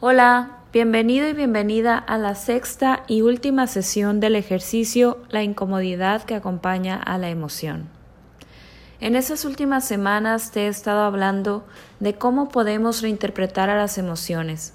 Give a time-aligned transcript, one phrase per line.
[0.00, 6.36] Hola, bienvenido y bienvenida a la sexta y última sesión del ejercicio La incomodidad que
[6.36, 7.88] acompaña a la emoción.
[9.00, 11.66] En esas últimas semanas te he estado hablando
[11.98, 14.72] de cómo podemos reinterpretar a las emociones,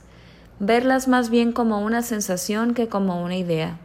[0.60, 3.78] verlas más bien como una sensación que como una idea,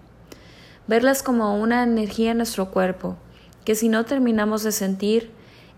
[0.89, 3.15] verlas como una energía en nuestro cuerpo,
[3.65, 5.31] que si no terminamos de sentir,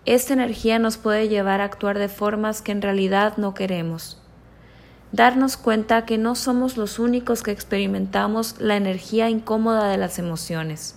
[0.07, 4.20] esta energía nos puede llevar a actuar de formas que en realidad no queremos
[5.13, 10.97] darnos cuenta que no somos los únicos que experimentamos la energía incómoda de las emociones.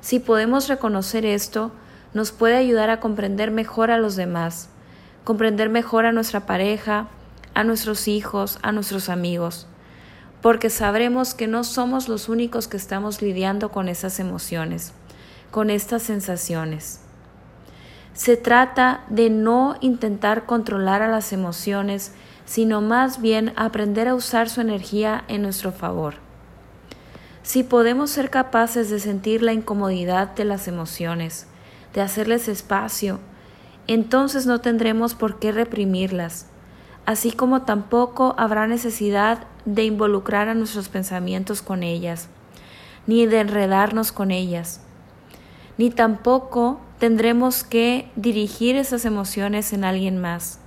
[0.00, 1.72] Si podemos reconocer esto,
[2.14, 4.68] nos puede ayudar a comprender mejor a los demás,
[5.24, 7.08] comprender mejor a nuestra pareja,
[7.54, 9.66] a nuestros hijos, a nuestros amigos,
[10.40, 14.92] porque sabremos que no somos los únicos que estamos lidiando con esas emociones,
[15.50, 17.00] con estas sensaciones.
[18.14, 22.12] Se trata de no intentar controlar a las emociones,
[22.48, 26.14] sino más bien aprender a usar su energía en nuestro favor.
[27.42, 31.46] Si podemos ser capaces de sentir la incomodidad de las emociones,
[31.92, 33.20] de hacerles espacio,
[33.86, 36.46] entonces no tendremos por qué reprimirlas,
[37.04, 42.28] así como tampoco habrá necesidad de involucrar a nuestros pensamientos con ellas,
[43.06, 44.80] ni de enredarnos con ellas,
[45.76, 50.60] ni tampoco tendremos que dirigir esas emociones en alguien más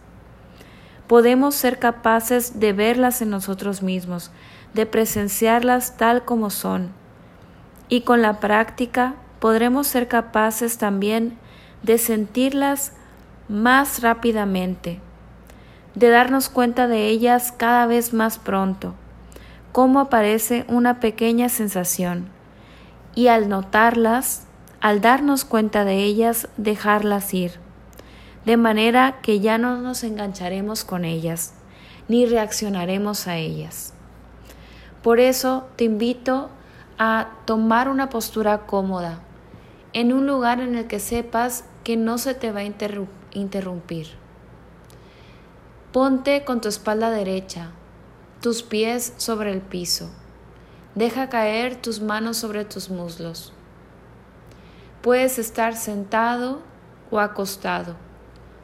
[1.12, 4.31] podemos ser capaces de verlas en nosotros mismos,
[4.73, 6.94] de presenciarlas tal como son.
[7.90, 11.38] Y con la práctica podremos ser capaces también
[11.84, 12.94] de sentirlas
[13.50, 15.02] más rápidamente,
[15.95, 18.94] de darnos cuenta de ellas cada vez más pronto,
[19.73, 22.30] cómo aparece una pequeña sensación,
[23.16, 24.48] y al notarlas,
[24.80, 27.70] al darnos cuenta de ellas, dejarlas ir
[28.45, 31.53] de manera que ya no nos engancharemos con ellas,
[32.08, 33.94] ni reaccionaremos a ellas.
[35.03, 36.50] Por eso te invito
[36.98, 39.20] a tomar una postura cómoda,
[39.94, 42.98] en un lugar en el que sepas que no se te va a
[43.33, 44.08] interrumpir.
[45.92, 47.71] Ponte con tu espalda derecha,
[48.42, 50.10] tus pies sobre el piso.
[50.95, 53.54] Deja caer tus manos sobre tus muslos.
[55.02, 56.61] Puedes estar sentado
[57.10, 57.95] o acostado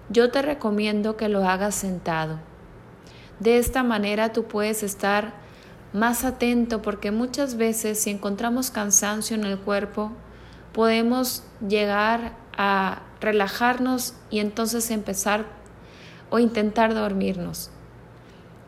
[0.09, 2.40] yo te recomiendo que lo hagas sentado.
[3.40, 5.34] De esta manera tú puedes estar
[5.94, 10.12] más atento porque muchas veces si encontramos cansancio en el cuerpo,
[10.73, 15.45] podemos llegar a relajarnos y entonces empezar
[16.29, 17.69] o intentar dormirnos.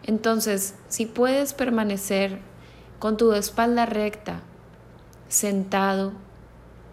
[0.04, 2.40] Entonces, si puedes permanecer
[3.00, 4.42] con tu espalda recta,
[5.28, 6.14] sentado,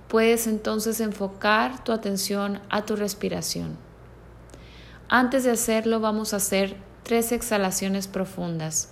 [0.09, 3.86] puedes entonces enfocar tu atención a tu respiración.
[5.09, 6.75] Antes de hacerlo vamos a hacer
[7.05, 8.91] tres exhalaciones profundas.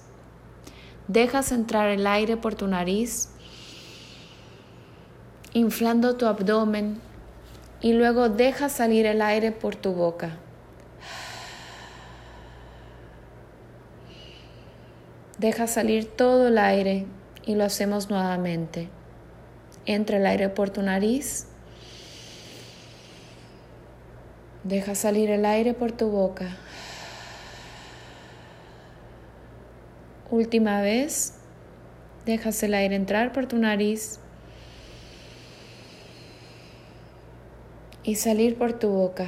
[1.09, 3.31] Dejas entrar el aire por tu nariz,
[5.53, 7.01] inflando tu abdomen
[7.81, 10.39] y luego dejas salir el aire por tu boca.
[15.39, 17.07] Deja salir todo el aire
[17.45, 18.89] y lo hacemos nuevamente.
[19.85, 21.49] Entra el aire por tu nariz
[24.65, 26.49] Deja salir el aire por tu boca.
[30.31, 31.35] Última vez.
[32.25, 34.19] Dejas el aire entrar por tu nariz
[38.03, 39.27] y salir por tu boca.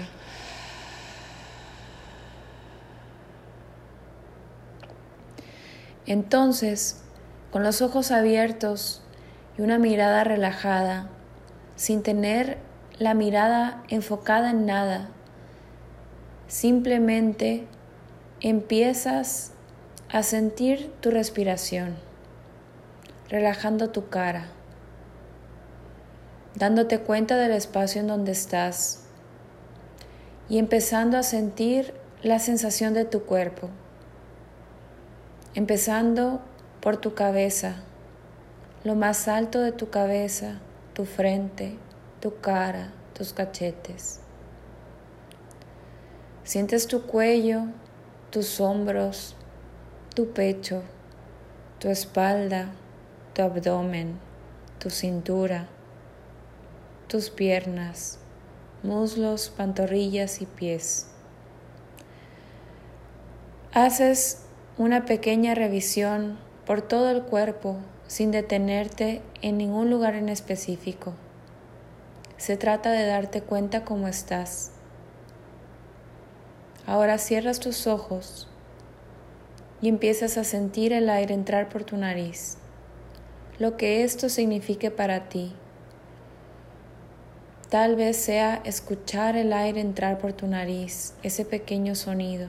[6.06, 7.02] Entonces,
[7.50, 9.02] con los ojos abiertos
[9.58, 11.08] y una mirada relajada,
[11.75, 12.58] sin tener
[12.98, 15.10] la mirada enfocada en nada,
[16.48, 17.66] Simplemente
[18.40, 19.52] empiezas
[20.08, 21.96] a sentir tu respiración,
[23.28, 24.46] relajando tu cara,
[26.54, 29.06] dándote cuenta del espacio en donde estás
[30.48, 33.68] y empezando a sentir la sensación de tu cuerpo,
[35.54, 36.40] empezando
[36.81, 37.75] por tu cabeza,
[38.84, 40.60] lo más alto de tu cabeza,
[40.94, 41.76] tu frente,
[42.20, 44.20] tu cara, tus cachetes.
[46.46, 47.62] Sientes tu cuello,
[48.31, 49.34] tus hombros,
[50.14, 50.84] tu pecho,
[51.81, 52.69] tu espalda,
[53.34, 54.20] tu abdomen,
[54.78, 55.66] tu cintura,
[57.08, 58.20] tus piernas,
[58.84, 61.08] muslos, pantorrillas y pies.
[63.72, 64.42] Haces
[64.78, 71.12] una pequeña revisión por todo el cuerpo sin detenerte en ningún lugar en específico.
[72.37, 74.70] Se trata de darte cuenta cómo estás
[76.87, 78.49] Ahora cierras tus ojos
[79.83, 82.59] y empiezas a sentir el aire entrar por tu nariz,
[83.59, 85.53] lo que esto signifique para ti.
[87.71, 92.49] Tal vez sea escuchar el aire entrar por tu nariz, ese pequeño sonido,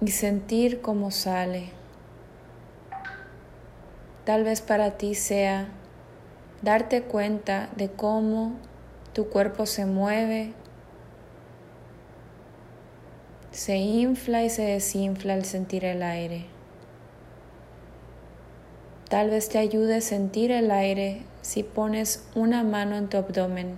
[0.00, 1.70] y sentir cómo sale.
[4.24, 5.66] Tal vez para ti sea
[6.62, 8.52] darte cuenta de cómo
[9.12, 10.54] tu cuerpo se mueve
[13.58, 16.46] se infla y se desinfla al sentir el aire.
[19.10, 23.74] Tal vez te ayude a sentir el aire si pones una mano en tu abdomen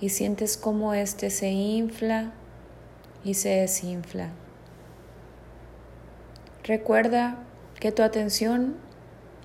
[0.00, 2.32] y sientes cómo éste se infla
[3.22, 4.30] y se desinfla.
[6.64, 7.38] Recuerda
[7.78, 8.74] que tu atención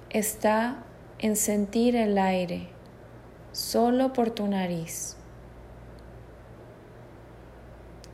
[0.09, 0.83] está
[1.19, 2.69] en sentir el aire
[3.51, 5.15] solo por tu nariz.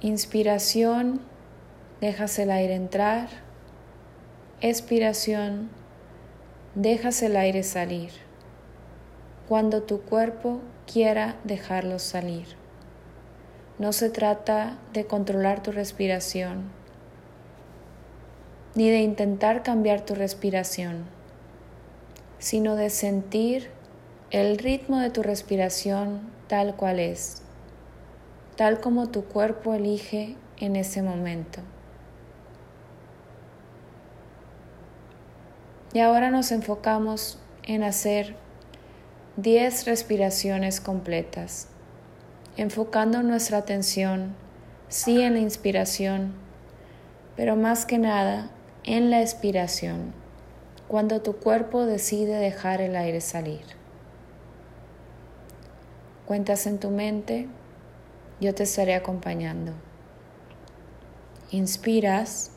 [0.01, 1.21] Inspiración,
[2.01, 3.29] dejas el aire entrar.
[4.61, 5.71] Expiración,
[6.75, 8.11] dejas el aire salir.
[9.49, 12.45] Cuando tu cuerpo quiera dejarlo salir.
[13.79, 16.69] No se trata de controlar tu respiración,
[18.75, 21.05] ni de intentar cambiar tu respiración,
[22.37, 23.71] sino de sentir
[24.29, 27.46] el ritmo de tu respiración tal cual es
[28.57, 31.61] tal como tu cuerpo elige en ese momento.
[35.93, 38.35] Y ahora nos enfocamos en hacer
[39.37, 41.67] 10 respiraciones completas,
[42.57, 44.35] enfocando nuestra atención,
[44.89, 46.33] sí en la inspiración,
[47.35, 48.49] pero más que nada
[48.83, 50.13] en la expiración,
[50.87, 53.61] cuando tu cuerpo decide dejar el aire salir.
[56.25, 57.47] Cuentas en tu mente
[58.39, 59.73] yo te estaré acompañando.
[61.51, 62.51] Inspiras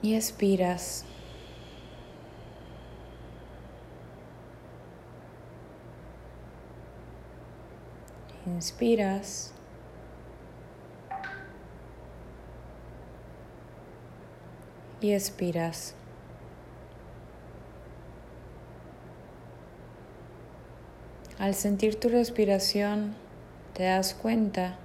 [0.00, 1.04] y expiras.
[8.46, 9.52] Inspiras.
[15.00, 15.97] Y expiras.
[21.38, 23.14] Al sentir tu respiración,
[23.72, 24.76] te das cuenta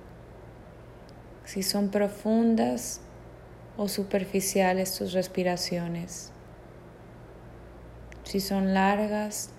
[1.45, 3.01] si son profundas
[3.75, 6.31] o superficiales tus respiraciones,
[8.23, 9.49] si son largas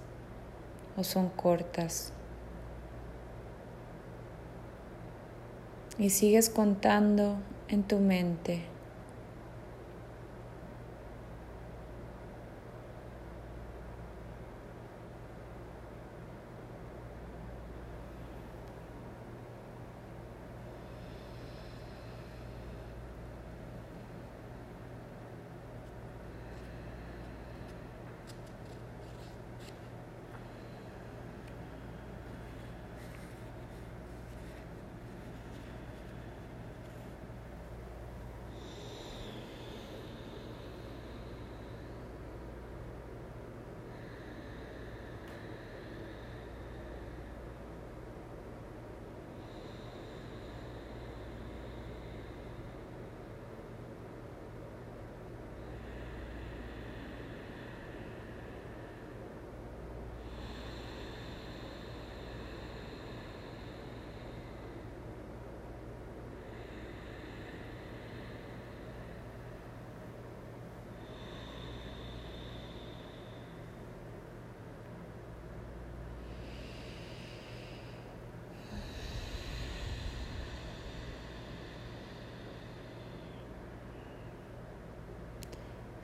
[0.96, 2.12] o son cortas.
[5.98, 7.38] Y sigues contando
[7.68, 8.73] en tu mente.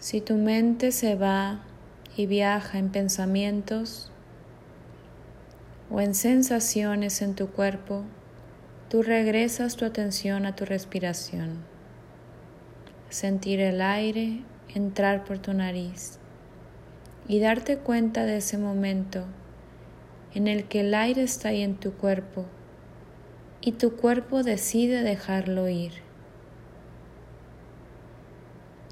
[0.00, 1.60] Si tu mente se va
[2.16, 4.10] y viaja en pensamientos
[5.90, 8.04] o en sensaciones en tu cuerpo,
[8.88, 11.58] tú regresas tu atención a tu respiración.
[13.10, 14.40] Sentir el aire
[14.74, 16.18] entrar por tu nariz
[17.28, 19.26] y darte cuenta de ese momento
[20.32, 22.46] en el que el aire está ahí en tu cuerpo
[23.60, 25.92] y tu cuerpo decide dejarlo ir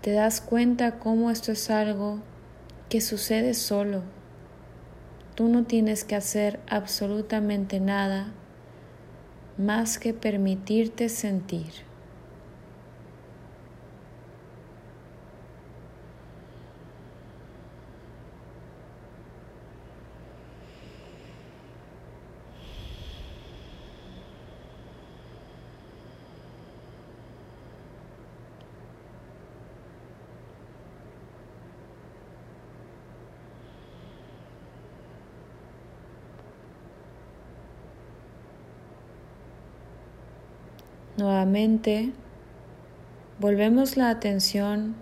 [0.01, 2.21] te das cuenta cómo esto es algo
[2.89, 4.03] que sucede solo.
[5.35, 8.33] Tú no tienes que hacer absolutamente nada
[9.57, 11.88] más que permitirte sentir.
[41.19, 42.13] Nuevamente,
[43.41, 44.95] volvemos la atención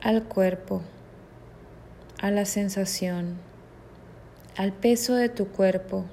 [0.00, 0.80] al cuerpo,
[2.18, 3.36] a la sensación,
[4.56, 6.06] al peso de tu cuerpo,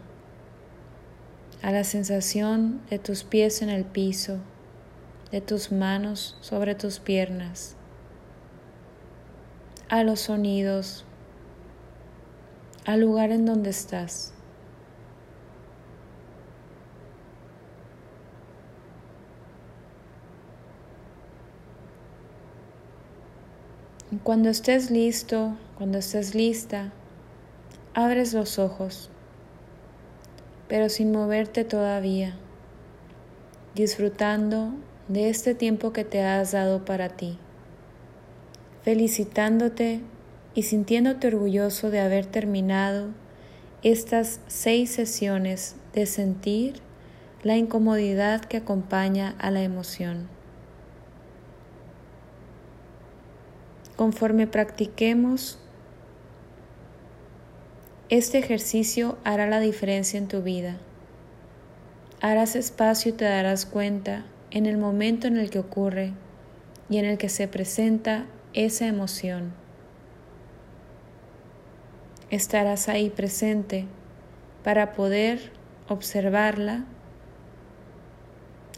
[1.61, 4.39] a la sensación de tus pies en el piso,
[5.31, 7.77] de tus manos sobre tus piernas,
[9.87, 11.05] a los sonidos,
[12.83, 14.33] al lugar en donde estás.
[24.23, 26.93] Cuando estés listo, cuando estés lista,
[27.93, 29.09] abres los ojos,
[30.69, 32.37] pero sin moverte todavía,
[33.75, 34.71] disfrutando
[35.09, 37.37] de este tiempo que te has dado para ti,
[38.83, 39.99] felicitándote
[40.55, 43.09] y sintiéndote orgulloso de haber terminado
[43.83, 46.75] estas seis sesiones de sentir
[47.43, 50.36] la incomodidad que acompaña a la emoción.
[53.97, 55.57] Conforme practiquemos,
[58.09, 60.77] este ejercicio hará la diferencia en tu vida.
[62.21, 66.13] Harás espacio y te darás cuenta en el momento en el que ocurre
[66.91, 69.51] y en el que se presenta esa emoción.
[72.29, 73.87] Estarás ahí presente
[74.63, 75.51] para poder
[75.89, 76.85] observarla,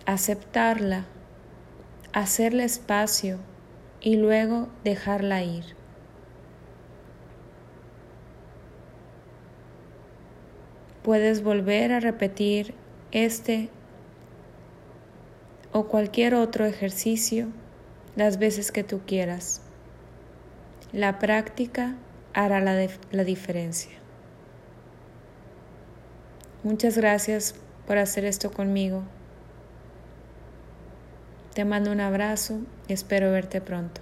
[0.06, 1.08] aceptarla,
[2.14, 3.38] hacerle espacio
[4.02, 5.66] y luego dejarla ir.
[11.04, 12.74] Puedes volver a repetir
[13.12, 13.70] este
[15.72, 17.48] o cualquier otro ejercicio
[18.16, 19.62] las veces que tú quieras.
[20.92, 21.96] La práctica
[22.34, 23.92] hará la, la, diferencia.
[26.64, 27.56] Muchas gracias
[27.88, 29.04] por hacer esto conmigo.
[31.60, 34.00] Te mando un abrazo y espero verte pronto.